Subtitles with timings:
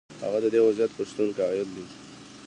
[0.23, 1.85] هغه د دې وضعیت پر شتون قایل دی.